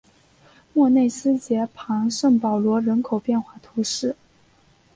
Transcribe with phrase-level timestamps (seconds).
[0.73, 4.15] 莫内斯捷旁圣保罗人口变化图示